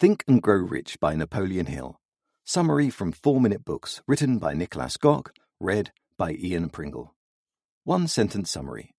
Think 0.00 0.24
and 0.26 0.40
Grow 0.40 0.56
Rich 0.56 0.98
by 0.98 1.14
Napoleon 1.14 1.66
Hill. 1.66 2.00
Summary 2.42 2.88
from 2.88 3.12
4 3.12 3.38
Minute 3.38 3.66
Books, 3.66 4.00
written 4.06 4.38
by 4.38 4.54
Niklas 4.54 4.96
Göke, 4.96 5.28
read 5.60 5.92
by 6.16 6.32
Ian 6.32 6.70
Pringle. 6.70 7.14
One 7.84 8.08
sentence 8.08 8.50
summary 8.50 8.94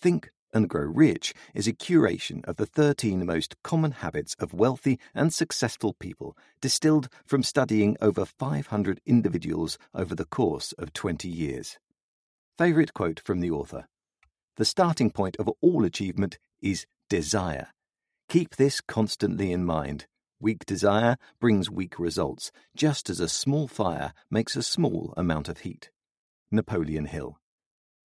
Think 0.00 0.30
and 0.54 0.66
Grow 0.66 0.86
Rich 0.86 1.34
is 1.54 1.68
a 1.68 1.74
curation 1.74 2.42
of 2.46 2.56
the 2.56 2.64
13 2.64 3.26
most 3.26 3.54
common 3.62 3.90
habits 3.90 4.34
of 4.38 4.54
wealthy 4.54 4.98
and 5.14 5.30
successful 5.30 5.92
people, 5.92 6.34
distilled 6.62 7.10
from 7.26 7.42
studying 7.42 7.98
over 8.00 8.24
500 8.24 9.02
individuals 9.04 9.76
over 9.94 10.14
the 10.14 10.24
course 10.24 10.72
of 10.78 10.94
20 10.94 11.28
years. 11.28 11.78
Favourite 12.56 12.94
quote 12.94 13.20
from 13.26 13.40
the 13.40 13.50
author 13.50 13.88
The 14.56 14.64
starting 14.64 15.10
point 15.10 15.36
of 15.38 15.50
all 15.60 15.84
achievement 15.84 16.38
is 16.62 16.86
desire. 17.10 17.68
Keep 18.30 18.56
this 18.56 18.80
constantly 18.80 19.52
in 19.52 19.62
mind. 19.62 20.06
Weak 20.38 20.66
desire 20.66 21.16
brings 21.40 21.70
weak 21.70 21.98
results, 21.98 22.52
just 22.76 23.08
as 23.08 23.20
a 23.20 23.28
small 23.28 23.66
fire 23.66 24.12
makes 24.30 24.54
a 24.54 24.62
small 24.62 25.14
amount 25.16 25.48
of 25.48 25.60
heat. 25.60 25.90
Napoleon 26.50 27.06
Hill. 27.06 27.38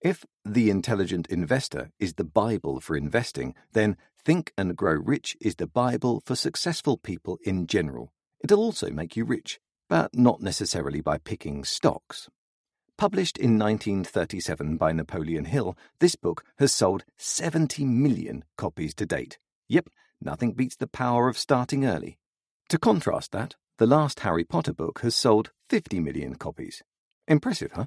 If 0.00 0.26
The 0.44 0.68
Intelligent 0.68 1.28
Investor 1.28 1.90
is 2.00 2.14
the 2.14 2.24
Bible 2.24 2.80
for 2.80 2.96
investing, 2.96 3.54
then 3.74 3.96
Think 4.18 4.52
and 4.58 4.76
Grow 4.76 4.94
Rich 4.94 5.36
is 5.40 5.54
the 5.54 5.68
Bible 5.68 6.20
for 6.26 6.34
successful 6.34 6.96
people 6.96 7.38
in 7.44 7.68
general. 7.68 8.12
It'll 8.42 8.58
also 8.58 8.90
make 8.90 9.16
you 9.16 9.24
rich, 9.24 9.60
but 9.88 10.12
not 10.12 10.42
necessarily 10.42 11.00
by 11.00 11.18
picking 11.18 11.62
stocks. 11.62 12.28
Published 12.98 13.38
in 13.38 13.56
1937 13.56 14.76
by 14.78 14.90
Napoleon 14.90 15.44
Hill, 15.44 15.78
this 16.00 16.16
book 16.16 16.42
has 16.58 16.74
sold 16.74 17.04
70 17.18 17.84
million 17.84 18.42
copies 18.56 18.94
to 18.94 19.06
date. 19.06 19.38
Yep, 19.68 19.90
Nothing 20.20 20.52
beats 20.52 20.76
the 20.76 20.86
power 20.86 21.28
of 21.28 21.38
starting 21.38 21.84
early. 21.84 22.18
To 22.70 22.78
contrast 22.78 23.30
that, 23.30 23.54
the 23.78 23.86
last 23.86 24.20
Harry 24.20 24.42
Potter 24.42 24.72
book 24.72 25.00
has 25.02 25.14
sold 25.14 25.52
50 25.68 26.00
million 26.00 26.34
copies. 26.34 26.82
Impressive, 27.28 27.72
huh? 27.72 27.86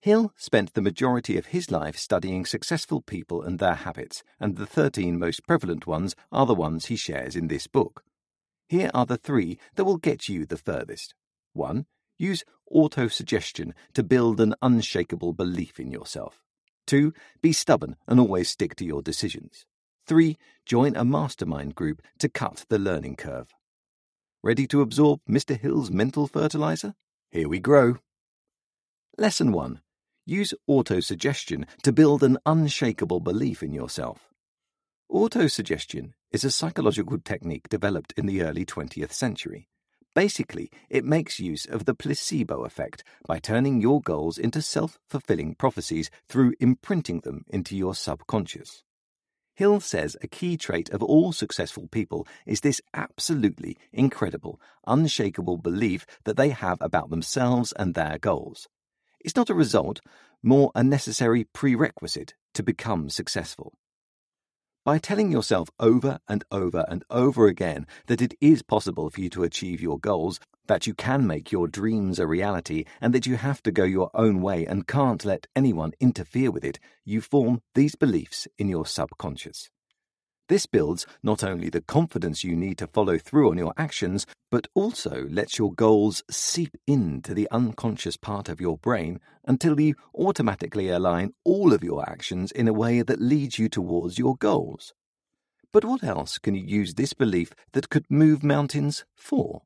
Hill 0.00 0.32
spent 0.34 0.72
the 0.72 0.80
majority 0.80 1.36
of 1.36 1.46
his 1.46 1.70
life 1.70 1.96
studying 1.98 2.46
successful 2.46 3.02
people 3.02 3.42
and 3.42 3.58
their 3.58 3.74
habits, 3.74 4.22
and 4.40 4.56
the 4.56 4.66
13 4.66 5.18
most 5.18 5.46
prevalent 5.46 5.86
ones 5.86 6.16
are 6.32 6.46
the 6.46 6.54
ones 6.54 6.86
he 6.86 6.96
shares 6.96 7.36
in 7.36 7.48
this 7.48 7.66
book. 7.66 8.02
Here 8.66 8.90
are 8.94 9.04
the 9.04 9.18
three 9.18 9.58
that 9.74 9.84
will 9.84 9.98
get 9.98 10.28
you 10.28 10.46
the 10.46 10.56
furthest. 10.56 11.14
1. 11.52 11.84
Use 12.18 12.44
autosuggestion 12.74 13.72
to 13.92 14.02
build 14.02 14.40
an 14.40 14.54
unshakable 14.62 15.34
belief 15.34 15.78
in 15.78 15.92
yourself. 15.92 16.40
2. 16.86 17.12
Be 17.42 17.52
stubborn 17.52 17.96
and 18.08 18.18
always 18.18 18.48
stick 18.48 18.74
to 18.76 18.86
your 18.86 19.02
decisions. 19.02 19.66
3. 20.06 20.38
Join 20.64 20.96
a 20.96 21.04
mastermind 21.04 21.74
group 21.74 22.00
to 22.18 22.30
cut 22.30 22.64
the 22.70 22.78
learning 22.78 23.16
curve. 23.16 23.52
Ready 24.44 24.66
to 24.68 24.80
absorb 24.80 25.20
Mr. 25.30 25.56
Hill's 25.56 25.92
mental 25.92 26.26
fertilizer? 26.26 26.96
Here 27.30 27.48
we 27.48 27.60
grow. 27.60 27.98
Lesson 29.16 29.52
1. 29.52 29.80
Use 30.26 30.52
autosuggestion 30.68 31.64
to 31.84 31.92
build 31.92 32.24
an 32.24 32.38
unshakable 32.44 33.20
belief 33.20 33.62
in 33.62 33.72
yourself. 33.72 34.30
Autosuggestion 35.08 36.14
is 36.32 36.42
a 36.42 36.50
psychological 36.50 37.20
technique 37.20 37.68
developed 37.68 38.14
in 38.16 38.26
the 38.26 38.42
early 38.42 38.66
20th 38.66 39.12
century. 39.12 39.68
Basically, 40.12 40.72
it 40.90 41.04
makes 41.04 41.38
use 41.38 41.64
of 41.64 41.84
the 41.84 41.94
placebo 41.94 42.64
effect 42.64 43.04
by 43.24 43.38
turning 43.38 43.80
your 43.80 44.00
goals 44.00 44.38
into 44.38 44.60
self 44.60 44.98
fulfilling 45.08 45.54
prophecies 45.54 46.10
through 46.28 46.54
imprinting 46.58 47.20
them 47.20 47.44
into 47.46 47.76
your 47.76 47.94
subconscious. 47.94 48.82
Hill 49.62 49.78
says 49.78 50.16
a 50.20 50.26
key 50.26 50.56
trait 50.56 50.90
of 50.90 51.04
all 51.04 51.30
successful 51.30 51.86
people 51.86 52.26
is 52.46 52.62
this 52.62 52.80
absolutely 52.94 53.78
incredible, 53.92 54.60
unshakable 54.88 55.56
belief 55.56 56.04
that 56.24 56.36
they 56.36 56.48
have 56.48 56.78
about 56.80 57.10
themselves 57.10 57.72
and 57.78 57.94
their 57.94 58.18
goals. 58.18 58.66
It's 59.20 59.36
not 59.36 59.50
a 59.50 59.54
result, 59.54 60.00
more 60.42 60.72
a 60.74 60.82
necessary 60.82 61.44
prerequisite 61.44 62.34
to 62.54 62.64
become 62.64 63.08
successful. 63.08 63.74
By 64.84 64.98
telling 64.98 65.30
yourself 65.30 65.68
over 65.78 66.18
and 66.26 66.42
over 66.50 66.84
and 66.88 67.04
over 67.08 67.46
again 67.46 67.86
that 68.08 68.20
it 68.20 68.34
is 68.40 68.64
possible 68.64 69.10
for 69.10 69.20
you 69.20 69.30
to 69.30 69.44
achieve 69.44 69.80
your 69.80 70.00
goals, 70.00 70.40
that 70.66 70.86
you 70.86 70.94
can 70.94 71.26
make 71.26 71.50
your 71.50 71.68
dreams 71.68 72.18
a 72.18 72.26
reality, 72.26 72.84
and 73.00 73.14
that 73.14 73.26
you 73.26 73.36
have 73.36 73.62
to 73.62 73.72
go 73.72 73.84
your 73.84 74.10
own 74.14 74.40
way 74.40 74.64
and 74.66 74.86
can't 74.86 75.24
let 75.24 75.46
anyone 75.56 75.92
interfere 76.00 76.50
with 76.50 76.64
it, 76.64 76.78
you 77.04 77.20
form 77.20 77.60
these 77.74 77.94
beliefs 77.94 78.46
in 78.58 78.68
your 78.68 78.86
subconscious. 78.86 79.70
This 80.48 80.66
builds 80.66 81.06
not 81.22 81.42
only 81.42 81.70
the 81.70 81.80
confidence 81.80 82.44
you 82.44 82.56
need 82.56 82.76
to 82.78 82.86
follow 82.86 83.16
through 83.16 83.50
on 83.50 83.58
your 83.58 83.72
actions, 83.78 84.26
but 84.50 84.66
also 84.74 85.26
lets 85.30 85.58
your 85.58 85.72
goals 85.72 86.22
seep 86.30 86.76
into 86.86 87.32
the 87.32 87.48
unconscious 87.50 88.16
part 88.16 88.48
of 88.48 88.60
your 88.60 88.76
brain 88.76 89.18
until 89.46 89.80
you 89.80 89.94
automatically 90.14 90.88
align 90.88 91.32
all 91.44 91.72
of 91.72 91.82
your 91.82 92.06
actions 92.08 92.52
in 92.52 92.68
a 92.68 92.72
way 92.72 93.02
that 93.02 93.20
leads 93.20 93.58
you 93.58 93.68
towards 93.68 94.18
your 94.18 94.36
goals. 94.36 94.92
But 95.72 95.86
what 95.86 96.04
else 96.04 96.36
can 96.36 96.54
you 96.54 96.64
use 96.64 96.94
this 96.94 97.14
belief 97.14 97.54
that 97.72 97.88
could 97.88 98.04
move 98.10 98.44
mountains 98.44 99.06
for? 99.14 99.62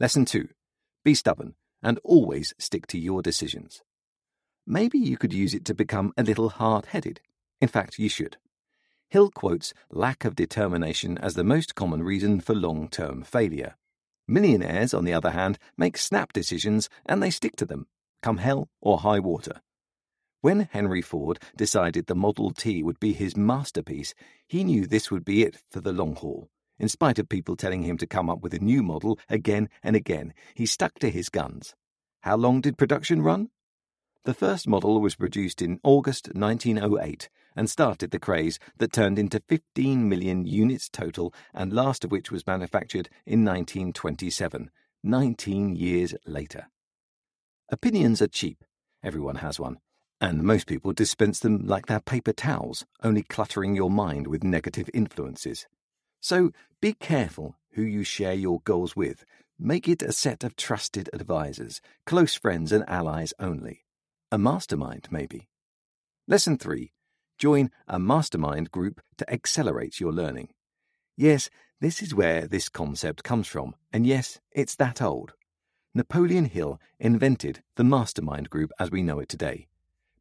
Lesson 0.00 0.24
2 0.24 0.48
Be 1.02 1.12
stubborn 1.12 1.56
and 1.82 1.98
always 2.04 2.54
stick 2.56 2.86
to 2.86 2.96
your 2.96 3.20
decisions. 3.20 3.82
Maybe 4.64 4.96
you 4.96 5.16
could 5.16 5.32
use 5.32 5.54
it 5.54 5.64
to 5.64 5.74
become 5.74 6.12
a 6.16 6.22
little 6.22 6.50
hard 6.50 6.86
headed. 6.86 7.20
In 7.60 7.66
fact, 7.66 7.98
you 7.98 8.08
should. 8.08 8.36
Hill 9.08 9.28
quotes 9.32 9.74
lack 9.90 10.24
of 10.24 10.36
determination 10.36 11.18
as 11.18 11.34
the 11.34 11.42
most 11.42 11.74
common 11.74 12.04
reason 12.04 12.40
for 12.40 12.54
long 12.54 12.88
term 12.88 13.24
failure. 13.24 13.74
Millionaires, 14.28 14.94
on 14.94 15.04
the 15.04 15.14
other 15.14 15.30
hand, 15.30 15.58
make 15.76 15.98
snap 15.98 16.32
decisions 16.32 16.88
and 17.04 17.20
they 17.20 17.30
stick 17.30 17.56
to 17.56 17.66
them, 17.66 17.88
come 18.22 18.36
hell 18.36 18.68
or 18.80 18.98
high 18.98 19.18
water. 19.18 19.62
When 20.42 20.68
Henry 20.70 21.02
Ford 21.02 21.40
decided 21.56 22.06
the 22.06 22.14
Model 22.14 22.52
T 22.52 22.84
would 22.84 23.00
be 23.00 23.14
his 23.14 23.36
masterpiece, 23.36 24.14
he 24.46 24.62
knew 24.62 24.86
this 24.86 25.10
would 25.10 25.24
be 25.24 25.42
it 25.42 25.56
for 25.72 25.80
the 25.80 25.92
long 25.92 26.14
haul. 26.14 26.48
In 26.78 26.88
spite 26.88 27.18
of 27.18 27.28
people 27.28 27.56
telling 27.56 27.82
him 27.82 27.98
to 27.98 28.06
come 28.06 28.30
up 28.30 28.40
with 28.40 28.54
a 28.54 28.60
new 28.60 28.82
model 28.82 29.18
again 29.28 29.68
and 29.82 29.96
again, 29.96 30.32
he 30.54 30.64
stuck 30.66 30.98
to 31.00 31.10
his 31.10 31.28
guns. 31.28 31.74
How 32.20 32.36
long 32.36 32.60
did 32.60 32.78
production 32.78 33.22
run? 33.22 33.50
The 34.24 34.34
first 34.34 34.68
model 34.68 35.00
was 35.00 35.16
produced 35.16 35.62
in 35.62 35.80
August 35.82 36.28
1908 36.34 37.28
and 37.56 37.68
started 37.68 38.10
the 38.10 38.18
craze 38.18 38.58
that 38.76 38.92
turned 38.92 39.18
into 39.18 39.42
15 39.48 40.08
million 40.08 40.44
units 40.46 40.88
total 40.88 41.34
and 41.52 41.72
last 41.72 42.04
of 42.04 42.12
which 42.12 42.30
was 42.30 42.46
manufactured 42.46 43.08
in 43.26 43.44
1927, 43.44 44.70
19 45.02 45.74
years 45.74 46.14
later. 46.26 46.68
Opinions 47.70 48.22
are 48.22 48.28
cheap. 48.28 48.64
Everyone 49.02 49.36
has 49.36 49.58
one. 49.58 49.78
And 50.20 50.42
most 50.42 50.66
people 50.66 50.92
dispense 50.92 51.40
them 51.40 51.66
like 51.66 51.86
they're 51.86 52.00
paper 52.00 52.32
towels, 52.32 52.84
only 53.02 53.22
cluttering 53.22 53.74
your 53.74 53.90
mind 53.90 54.26
with 54.26 54.44
negative 54.44 54.90
influences. 54.92 55.66
So 56.20 56.52
be 56.80 56.92
careful 56.92 57.56
who 57.72 57.82
you 57.82 58.04
share 58.04 58.34
your 58.34 58.60
goals 58.64 58.96
with. 58.96 59.24
Make 59.58 59.88
it 59.88 60.02
a 60.02 60.12
set 60.12 60.44
of 60.44 60.56
trusted 60.56 61.10
advisors, 61.12 61.80
close 62.06 62.34
friends 62.34 62.72
and 62.72 62.88
allies 62.88 63.32
only. 63.38 63.84
A 64.30 64.38
mastermind, 64.38 65.08
maybe. 65.10 65.48
Lesson 66.26 66.58
3 66.58 66.92
Join 67.38 67.70
a 67.86 68.00
mastermind 68.00 68.72
group 68.72 69.00
to 69.16 69.32
accelerate 69.32 70.00
your 70.00 70.12
learning. 70.12 70.48
Yes, 71.16 71.50
this 71.80 72.02
is 72.02 72.14
where 72.14 72.48
this 72.48 72.68
concept 72.68 73.22
comes 73.22 73.46
from, 73.46 73.76
and 73.92 74.04
yes, 74.04 74.40
it's 74.50 74.74
that 74.76 75.00
old. 75.00 75.34
Napoleon 75.94 76.46
Hill 76.46 76.80
invented 76.98 77.62
the 77.76 77.84
mastermind 77.84 78.50
group 78.50 78.72
as 78.80 78.90
we 78.90 79.02
know 79.02 79.20
it 79.20 79.28
today. 79.28 79.68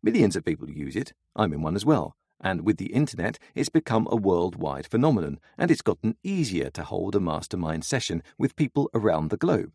Millions 0.03 0.35
of 0.35 0.45
people 0.45 0.69
use 0.69 0.95
it, 0.95 1.13
I'm 1.35 1.53
in 1.53 1.63
one 1.63 1.75
as 1.75 1.85
well, 1.85 2.15
and 2.41 2.65
with 2.65 2.77
the 2.77 2.93
internet, 2.93 3.39
it's 3.55 3.69
become 3.69 4.07
a 4.09 4.15
worldwide 4.15 4.87
phenomenon, 4.87 5.39
and 5.57 5.71
it's 5.71 5.81
gotten 5.81 6.17
easier 6.23 6.69
to 6.71 6.83
hold 6.83 7.15
a 7.15 7.19
mastermind 7.19 7.83
session 7.83 8.21
with 8.37 8.55
people 8.55 8.89
around 8.93 9.29
the 9.29 9.37
globe. 9.37 9.71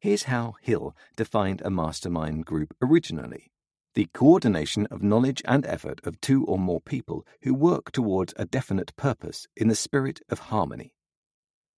Here's 0.00 0.24
how 0.24 0.56
Hill 0.60 0.94
defined 1.16 1.62
a 1.64 1.70
mastermind 1.70 2.46
group 2.46 2.74
originally 2.82 3.50
the 3.96 4.08
coordination 4.12 4.84
of 4.90 5.02
knowledge 5.02 5.40
and 5.46 5.64
effort 5.64 6.02
of 6.04 6.20
two 6.20 6.44
or 6.44 6.58
more 6.58 6.82
people 6.82 7.26
who 7.40 7.54
work 7.54 7.90
towards 7.90 8.34
a 8.36 8.44
definite 8.44 8.94
purpose 8.96 9.48
in 9.56 9.68
the 9.68 9.74
spirit 9.74 10.20
of 10.28 10.38
harmony. 10.38 10.92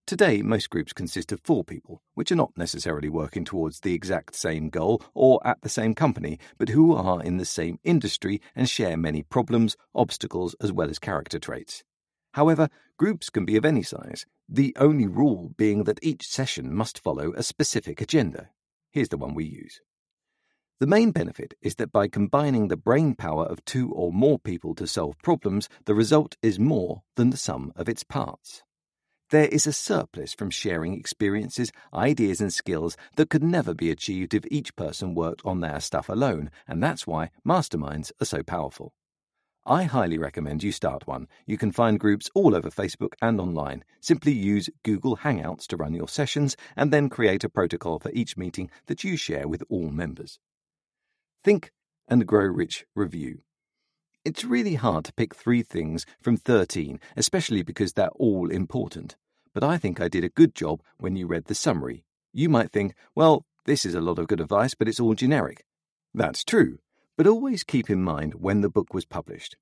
Today, 0.08 0.42
most 0.42 0.70
groups 0.70 0.94
consist 0.94 1.34
of 1.34 1.42
four 1.42 1.66
people, 1.66 2.02
which 2.14 2.32
are 2.32 2.36
not 2.38 2.58
necessarily 2.58 3.10
working 3.10 3.44
towards 3.44 3.82
the 3.82 3.94
exact 3.94 4.36
same 4.36 4.70
goal 4.70 5.04
or 5.14 5.46
at 5.46 5.60
the 5.64 5.68
same 5.68 5.94
company, 5.94 6.40
but 6.58 6.70
who 6.70 6.96
are 6.96 7.22
in 7.22 7.36
the 7.36 7.44
same 7.44 7.78
industry 7.84 8.40
and 8.56 8.70
share 8.70 8.96
many 8.96 9.22
problems, 9.22 9.76
obstacles, 9.94 10.56
as 10.62 10.72
well 10.72 10.90
as 10.90 10.98
character 10.98 11.40
traits. 11.40 11.84
However, 12.36 12.70
groups 12.96 13.30
can 13.30 13.44
be 13.44 13.58
of 13.58 13.66
any 13.66 13.84
size, 13.84 14.26
the 14.48 14.74
only 14.80 15.08
rule 15.08 15.52
being 15.58 15.84
that 15.84 16.00
each 16.02 16.26
session 16.26 16.74
must 16.74 17.04
follow 17.04 17.34
a 17.34 17.44
specific 17.44 18.00
agenda. 18.00 18.52
Here's 18.92 19.10
the 19.10 19.18
one 19.18 19.34
we 19.34 19.44
use. 19.44 19.82
The 20.80 20.88
main 20.88 21.12
benefit 21.12 21.54
is 21.62 21.76
that 21.76 21.92
by 21.92 22.08
combining 22.08 22.70
the 22.70 22.78
brain 22.78 23.14
power 23.14 23.44
of 23.44 23.66
two 23.66 23.92
or 23.92 24.14
more 24.14 24.40
people 24.40 24.74
to 24.76 24.88
solve 24.88 25.18
problems, 25.22 25.68
the 25.84 25.96
result 25.96 26.38
is 26.42 26.58
more 26.58 27.02
than 27.18 27.30
the 27.30 27.36
sum 27.36 27.74
of 27.76 27.90
its 27.90 28.06
parts. 28.06 28.64
There 29.30 29.48
is 29.48 29.68
a 29.68 29.74
surplus 29.74 30.34
from 30.34 30.50
sharing 30.50 30.94
experiences, 30.94 31.74
ideas, 31.94 32.40
and 32.40 32.54
skills 32.54 32.96
that 33.18 33.30
could 33.30 33.44
never 33.44 33.74
be 33.74 33.92
achieved 33.92 34.34
if 34.34 34.46
each 34.50 34.74
person 34.78 35.16
worked 35.16 35.42
on 35.44 35.60
their 35.60 35.82
stuff 35.82 36.08
alone, 36.08 36.50
and 36.66 36.82
that's 36.82 37.06
why 37.06 37.32
masterminds 37.46 38.14
are 38.22 38.26
so 38.26 38.42
powerful. 38.42 38.94
I 39.66 39.84
highly 39.84 40.18
recommend 40.18 40.64
you 40.64 40.72
start 40.72 41.08
one. 41.08 41.28
You 41.46 41.58
can 41.58 41.74
find 41.74 42.00
groups 42.00 42.30
all 42.34 42.56
over 42.56 42.70
Facebook 42.70 43.16
and 43.22 43.42
online. 43.42 43.84
Simply 44.00 44.32
use 44.32 44.70
Google 44.84 45.18
Hangouts 45.18 45.68
to 45.68 45.76
run 45.76 45.94
your 45.94 46.08
sessions 46.08 46.56
and 46.78 46.94
then 46.94 47.10
create 47.10 47.44
a 47.44 47.50
protocol 47.50 48.00
for 48.00 48.12
each 48.12 48.38
meeting 48.38 48.70
that 48.86 49.04
you 49.04 49.18
share 49.18 49.46
with 49.46 49.62
all 49.68 49.90
members. 49.90 50.40
Think 51.44 51.74
and 52.08 52.26
Grow 52.26 52.46
Rich 52.46 52.86
Review. 52.96 53.42
It's 54.28 54.44
really 54.44 54.76
hard 54.76 55.06
to 55.06 55.14
pick 55.14 55.34
three 55.34 55.62
things 55.62 56.06
from 56.20 56.36
13, 56.36 57.00
especially 57.16 57.64
because 57.64 57.94
they're 57.94 58.10
all 58.10 58.52
important. 58.52 59.16
But 59.54 59.64
I 59.64 59.78
think 59.78 60.02
I 60.02 60.10
did 60.10 60.26
a 60.26 60.40
good 60.40 60.54
job 60.54 60.82
when 60.98 61.16
you 61.16 61.28
read 61.28 61.46
the 61.46 61.56
summary. 61.56 62.04
You 62.34 62.50
might 62.50 62.70
think, 62.70 62.94
well, 63.16 63.46
this 63.64 63.86
is 63.86 63.96
a 63.96 64.02
lot 64.02 64.20
of 64.20 64.28
good 64.28 64.42
advice, 64.42 64.76
but 64.76 64.90
it's 64.90 65.00
all 65.00 65.14
generic. 65.14 65.64
That's 66.14 66.44
true, 66.44 66.80
but 67.16 67.26
always 67.26 67.64
keep 67.64 67.90
in 67.90 68.04
mind 68.04 68.34
when 68.34 68.60
the 68.60 68.70
book 68.70 68.94
was 68.94 69.06
published. 69.06 69.56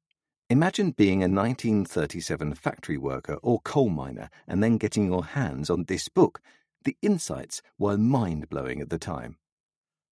Imagine 0.50 0.90
being 0.90 1.22
a 1.22 1.30
1937 1.30 2.56
factory 2.56 2.98
worker 2.98 3.38
or 3.44 3.60
coal 3.60 3.90
miner 3.90 4.32
and 4.48 4.64
then 4.64 4.80
getting 4.80 5.06
your 5.06 5.26
hands 5.26 5.70
on 5.70 5.84
this 5.84 6.10
book. 6.10 6.42
The 6.86 6.98
insights 7.04 7.62
were 7.78 8.00
mind 8.00 8.50
blowing 8.50 8.82
at 8.82 8.90
the 8.90 8.98
time. 8.98 9.38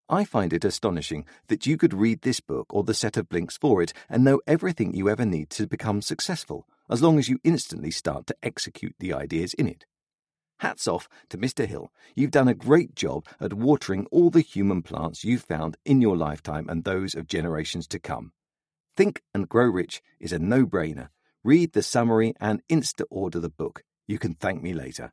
I 0.09 0.25
find 0.25 0.51
it 0.51 0.65
astonishing 0.65 1.25
that 1.47 1.65
you 1.65 1.77
could 1.77 1.93
read 1.93 2.21
this 2.21 2.39
book 2.39 2.67
or 2.69 2.83
the 2.83 2.93
set 2.93 3.15
of 3.15 3.29
blinks 3.29 3.57
for 3.57 3.81
it 3.81 3.93
and 4.09 4.23
know 4.23 4.41
everything 4.45 4.93
you 4.93 5.09
ever 5.09 5.25
need 5.25 5.49
to 5.51 5.65
become 5.65 6.01
successful, 6.01 6.67
as 6.89 7.01
long 7.01 7.17
as 7.17 7.29
you 7.29 7.39
instantly 7.43 7.91
start 7.91 8.27
to 8.27 8.35
execute 8.43 8.95
the 8.99 9.13
ideas 9.13 9.53
in 9.53 9.67
it. 9.67 9.85
Hats 10.59 10.87
off 10.87 11.09
to 11.29 11.37
Mr. 11.37 11.65
Hill. 11.65 11.91
You've 12.15 12.31
done 12.31 12.47
a 12.47 12.53
great 12.53 12.95
job 12.95 13.25
at 13.39 13.53
watering 13.53 14.05
all 14.11 14.29
the 14.29 14.41
human 14.41 14.81
plants 14.81 15.23
you've 15.23 15.43
found 15.43 15.77
in 15.85 16.01
your 16.01 16.15
lifetime 16.15 16.67
and 16.69 16.83
those 16.83 17.15
of 17.15 17.27
generations 17.27 17.87
to 17.87 17.99
come. 17.99 18.33
Think 18.95 19.21
and 19.33 19.49
Grow 19.49 19.65
Rich 19.67 20.01
is 20.19 20.31
a 20.31 20.39
no 20.39 20.65
brainer. 20.65 21.09
Read 21.43 21.73
the 21.73 21.83
summary 21.83 22.33
and 22.39 22.61
insta 22.69 23.03
order 23.09 23.39
the 23.39 23.49
book. 23.49 23.83
You 24.07 24.19
can 24.19 24.35
thank 24.35 24.61
me 24.61 24.73
later. 24.73 25.11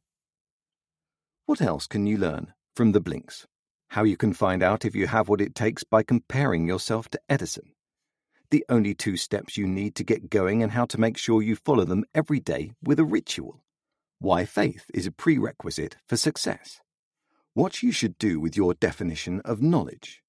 What 1.47 1.61
else 1.61 1.87
can 1.87 2.07
you 2.07 2.19
learn 2.19 2.53
from 2.77 2.93
the 2.93 3.01
blinks? 3.01 3.47
How 3.91 4.05
you 4.05 4.17
can 4.17 4.33
find 4.33 4.63
out 4.63 4.85
if 4.85 4.95
you 4.95 5.09
have 5.09 5.29
what 5.29 5.41
it 5.41 5.53
takes 5.53 5.83
by 5.83 6.05
comparing 6.05 6.65
yourself 6.65 7.09
to 7.09 7.21
Edison. 7.29 7.73
The 8.53 8.65
only 8.69 8.95
two 8.95 9.17
steps 9.17 9.57
you 9.57 9.67
need 9.67 9.97
to 9.97 10.05
get 10.05 10.31
going 10.31 10.63
and 10.63 10.71
how 10.71 10.85
to 10.87 11.01
make 11.01 11.17
sure 11.17 11.43
you 11.43 11.57
follow 11.57 11.85
them 11.85 12.05
every 12.15 12.39
day 12.39 12.71
with 12.81 13.01
a 13.01 13.05
ritual. 13.05 13.65
Why 14.21 14.45
faith 14.45 14.89
is 14.95 15.09
a 15.09 15.11
prerequisite 15.11 15.97
for 16.07 16.17
success. 16.17 16.81
What 17.55 17.83
you 17.83 17.91
should 17.91 18.17
do 18.17 18.39
with 18.39 18.57
your 18.57 18.75
definition 18.75 19.41
of 19.41 19.61
knowledge. 19.61 20.23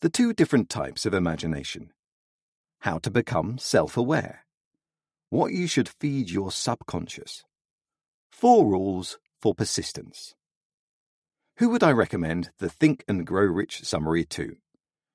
The 0.00 0.10
two 0.10 0.32
different 0.32 0.68
types 0.68 1.06
of 1.06 1.14
imagination. 1.14 1.92
How 2.80 2.98
to 2.98 3.12
become 3.12 3.58
self 3.58 3.96
aware. 3.96 4.44
What 5.30 5.52
you 5.52 5.68
should 5.68 5.88
feed 5.88 6.30
your 6.30 6.50
subconscious. 6.50 7.44
Four 8.32 8.66
rules 8.66 9.18
for 9.40 9.54
persistence. 9.54 10.34
Who 11.62 11.68
would 11.68 11.84
I 11.84 11.92
recommend 11.92 12.50
the 12.58 12.68
Think 12.68 13.04
and 13.06 13.24
Grow 13.24 13.44
Rich 13.44 13.84
summary 13.84 14.24
to? 14.24 14.56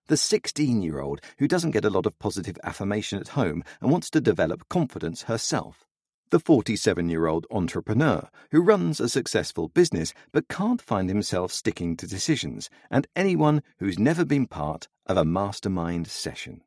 The 0.05 0.15
16 0.15 0.81
year 0.81 1.01
old 1.01 1.19
who 1.39 1.45
doesn't 1.45 1.71
get 1.71 1.83
a 1.83 1.89
lot 1.89 2.05
of 2.05 2.17
positive 2.19 2.57
affirmation 2.63 3.19
at 3.19 3.35
home 3.35 3.65
and 3.81 3.91
wants 3.91 4.09
to 4.11 4.21
develop 4.21 4.69
confidence 4.69 5.23
herself. 5.23 5.85
The 6.29 6.39
47 6.39 7.09
year 7.09 7.27
old 7.27 7.47
entrepreneur 7.51 8.29
who 8.51 8.61
runs 8.61 9.01
a 9.01 9.09
successful 9.09 9.67
business 9.67 10.13
but 10.31 10.47
can't 10.47 10.81
find 10.81 11.09
himself 11.09 11.51
sticking 11.51 11.97
to 11.97 12.07
decisions, 12.07 12.69
and 12.89 13.07
anyone 13.13 13.61
who's 13.79 13.99
never 13.99 14.23
been 14.23 14.47
part 14.47 14.87
of 15.05 15.17
a 15.17 15.25
mastermind 15.25 16.07
session. 16.07 16.61